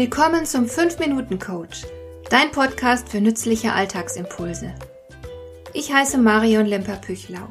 [0.00, 1.82] Willkommen zum 5-Minuten-Coach,
[2.30, 4.74] dein Podcast für nützliche Alltagsimpulse.
[5.74, 7.46] Ich heiße Marion Lemper-Püchlau.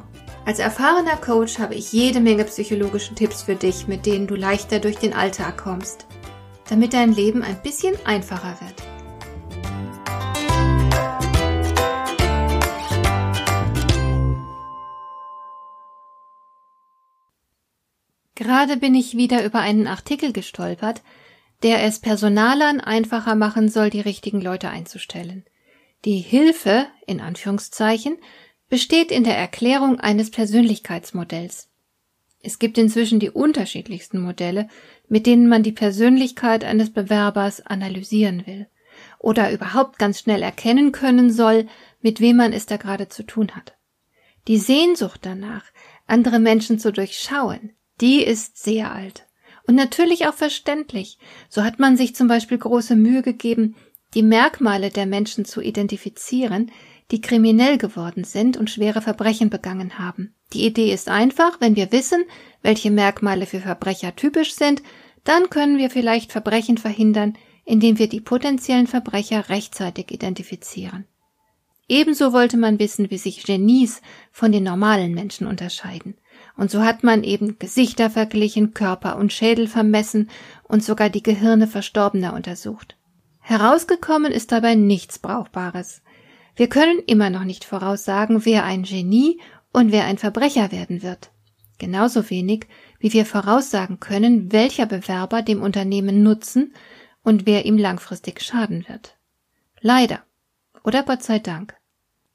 [0.47, 4.79] Als erfahrener Coach habe ich jede Menge psychologische Tipps für dich, mit denen du leichter
[4.79, 6.07] durch den Alltag kommst,
[6.67, 8.81] damit dein Leben ein bisschen einfacher wird.
[18.33, 21.03] Gerade bin ich wieder über einen Artikel gestolpert,
[21.63, 25.45] der es Personalern einfacher machen soll, die richtigen Leute einzustellen.
[26.05, 28.17] Die Hilfe, in Anführungszeichen,
[28.69, 31.69] besteht in der Erklärung eines Persönlichkeitsmodells.
[32.41, 34.69] Es gibt inzwischen die unterschiedlichsten Modelle,
[35.09, 38.67] mit denen man die Persönlichkeit eines Bewerbers analysieren will
[39.17, 41.67] oder überhaupt ganz schnell erkennen können soll,
[42.01, 43.75] mit wem man es da gerade zu tun hat.
[44.47, 45.65] Die Sehnsucht danach,
[46.07, 49.25] andere Menschen zu durchschauen, die ist sehr alt.
[49.69, 51.19] Und natürlich auch verständlich.
[51.47, 53.75] So hat man sich zum Beispiel große Mühe gegeben,
[54.15, 56.71] die Merkmale der Menschen zu identifizieren,
[57.11, 60.33] die kriminell geworden sind und schwere Verbrechen begangen haben.
[60.53, 62.23] Die Idee ist einfach, wenn wir wissen,
[62.63, 64.81] welche Merkmale für Verbrecher typisch sind,
[65.23, 71.05] dann können wir vielleicht Verbrechen verhindern, indem wir die potenziellen Verbrecher rechtzeitig identifizieren.
[71.89, 74.01] Ebenso wollte man wissen, wie sich Genies
[74.31, 76.15] von den normalen Menschen unterscheiden.
[76.55, 80.29] Und so hat man eben Gesichter verglichen, Körper und Schädel vermessen
[80.63, 82.95] und sogar die Gehirne Verstorbener untersucht.
[83.39, 86.03] Herausgekommen ist dabei nichts Brauchbares.
[86.55, 89.39] Wir können immer noch nicht voraussagen, wer ein Genie
[89.73, 91.31] und wer ein Verbrecher werden wird.
[91.79, 92.67] Genauso wenig,
[92.99, 96.73] wie wir voraussagen können, welcher Bewerber dem Unternehmen nutzen
[97.23, 99.17] und wer ihm langfristig schaden wird.
[99.81, 100.19] Leider.
[100.83, 101.78] Oder Gott sei Dank.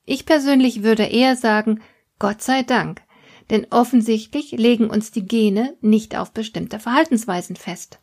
[0.04, 1.80] Ich persönlich würde eher sagen,
[2.18, 3.02] Gott sei Dank,
[3.50, 8.00] denn offensichtlich legen uns die Gene nicht auf bestimmte Verhaltensweisen fest.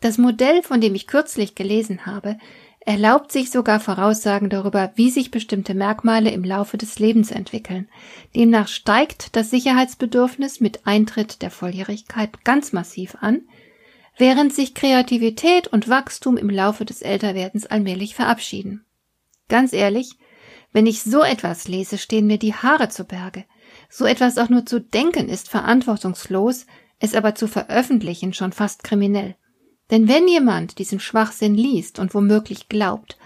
[0.00, 2.36] Das Modell, von dem ich kürzlich gelesen habe,
[2.80, 7.88] erlaubt sich sogar Voraussagen darüber, wie sich bestimmte Merkmale im Laufe des Lebens entwickeln.
[8.36, 13.42] Demnach steigt das Sicherheitsbedürfnis mit Eintritt der Volljährigkeit ganz massiv an,
[14.18, 18.84] während sich Kreativität und Wachstum im Laufe des Älterwerdens allmählich verabschieden.
[19.48, 20.18] Ganz ehrlich,
[20.74, 23.44] wenn ich so etwas lese, stehen mir die Haare zu Berge.
[23.88, 26.66] So etwas auch nur zu denken ist verantwortungslos,
[26.98, 29.36] es aber zu veröffentlichen schon fast kriminell.
[29.92, 33.16] Denn wenn jemand diesen Schwachsinn liest und womöglich glaubt,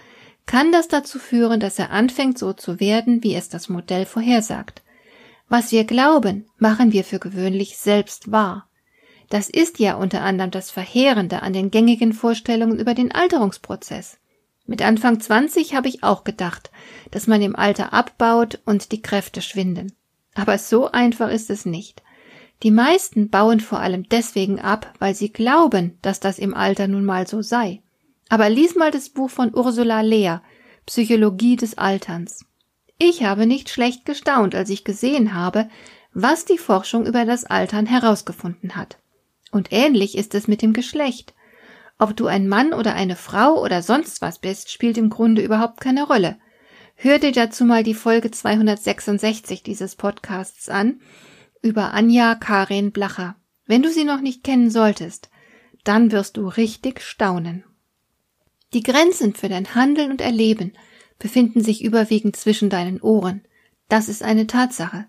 [0.44, 4.82] kann das dazu führen, dass er anfängt so zu werden, wie es das Modell vorhersagt.
[5.48, 8.68] Was wir glauben, machen wir für gewöhnlich selbst wahr.
[9.30, 14.18] Das ist ja unter anderem das Verheerende an den gängigen Vorstellungen über den Alterungsprozess.
[14.68, 16.70] Mit Anfang 20 habe ich auch gedacht,
[17.10, 19.94] dass man im Alter abbaut und die Kräfte schwinden.
[20.34, 22.02] Aber so einfach ist es nicht.
[22.62, 27.06] Die meisten bauen vor allem deswegen ab, weil sie glauben, dass das im Alter nun
[27.06, 27.80] mal so sei.
[28.28, 30.42] Aber lies mal das Buch von Ursula Lehr,
[30.84, 32.44] Psychologie des Alterns.
[32.98, 35.70] Ich habe nicht schlecht gestaunt, als ich gesehen habe,
[36.12, 38.98] was die Forschung über das Altern herausgefunden hat.
[39.50, 41.32] Und ähnlich ist es mit dem Geschlecht.
[41.98, 45.80] Ob du ein Mann oder eine Frau oder sonst was bist, spielt im Grunde überhaupt
[45.80, 46.38] keine Rolle.
[46.94, 51.00] Hör dir dazu mal die Folge 266 dieses Podcasts an
[51.60, 53.36] über Anja Karin Blacher.
[53.66, 55.28] Wenn du sie noch nicht kennen solltest,
[55.84, 57.64] dann wirst du richtig staunen.
[58.72, 60.74] Die Grenzen für dein Handeln und Erleben
[61.18, 63.42] befinden sich überwiegend zwischen deinen Ohren.
[63.88, 65.06] Das ist eine Tatsache.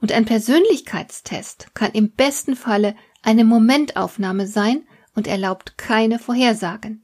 [0.00, 4.86] Und ein Persönlichkeitstest kann im besten Falle eine Momentaufnahme sein
[5.18, 7.02] und erlaubt keine Vorhersagen.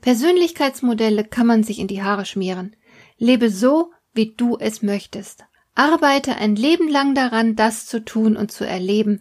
[0.00, 2.76] Persönlichkeitsmodelle kann man sich in die Haare schmieren.
[3.18, 5.44] Lebe so, wie du es möchtest.
[5.74, 9.18] Arbeite ein Leben lang daran, das zu tun und zu erleben,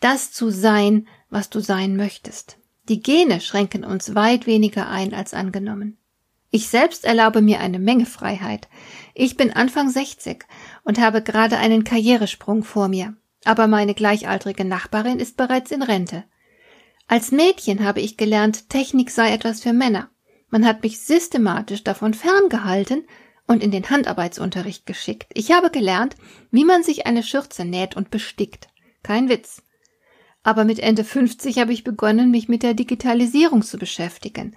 [0.00, 2.56] das zu sein, was du sein möchtest.
[2.88, 5.98] Die Gene schränken uns weit weniger ein als angenommen.
[6.50, 8.68] Ich selbst erlaube mir eine Menge Freiheit.
[9.12, 10.46] Ich bin Anfang 60
[10.84, 13.14] und habe gerade einen Karrieresprung vor mir.
[13.44, 16.24] Aber meine gleichaltrige Nachbarin ist bereits in Rente.
[17.08, 20.10] Als Mädchen habe ich gelernt, Technik sei etwas für Männer.
[20.50, 23.04] Man hat mich systematisch davon ferngehalten,
[23.48, 25.32] und in den Handarbeitsunterricht geschickt.
[25.34, 26.14] Ich habe gelernt,
[26.52, 28.68] wie man sich eine Schürze näht und bestickt.
[29.02, 29.62] Kein Witz.
[30.44, 34.54] Aber mit Ende 50 habe ich begonnen, mich mit der Digitalisierung zu beschäftigen.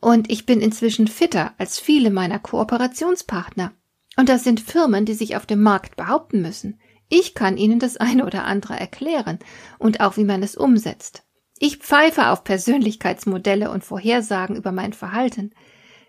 [0.00, 3.72] Und ich bin inzwischen fitter als viele meiner Kooperationspartner.
[4.16, 6.80] Und das sind Firmen, die sich auf dem Markt behaupten müssen.
[7.08, 9.38] Ich kann Ihnen das eine oder andere erklären
[9.78, 11.22] und auch wie man es umsetzt.
[11.64, 15.52] Ich pfeife auf Persönlichkeitsmodelle und Vorhersagen über mein Verhalten.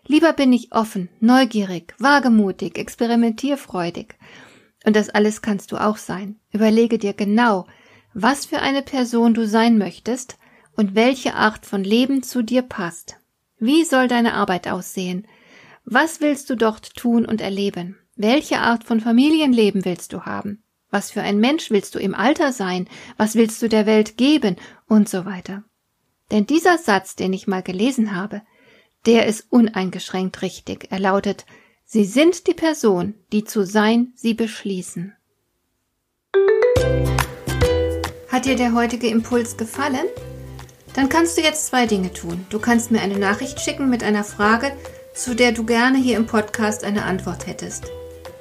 [0.08, 4.16] Lieber bin ich offen, neugierig, wagemutig, experimentierfreudig.
[4.84, 6.40] Und das alles kannst du auch sein.
[6.52, 7.68] Überlege dir genau,
[8.16, 10.40] was für eine Person du sein möchtest
[10.76, 13.18] und welche Art von Leben zu dir passt.
[13.60, 15.28] Wie soll deine Arbeit aussehen?
[15.86, 18.00] Was willst du dort tun und erleben?
[18.16, 20.64] Welche Art von Familienleben willst du haben?
[20.94, 22.88] Was für ein Mensch willst du im Alter sein?
[23.18, 24.58] Was willst du der Welt geben?
[24.88, 25.64] Und so weiter.
[26.30, 28.44] Denn dieser Satz, den ich mal gelesen habe,
[29.08, 30.90] der ist uneingeschränkt richtig.
[30.92, 31.48] Er lautet,
[31.84, 35.16] Sie sind die Person, die zu sein Sie beschließen.
[38.32, 40.06] Hat dir der heutige Impuls gefallen?
[40.94, 42.46] Dann kannst du jetzt zwei Dinge tun.
[42.52, 44.72] Du kannst mir eine Nachricht schicken mit einer Frage,
[45.16, 47.92] zu der du gerne hier im Podcast eine Antwort hättest.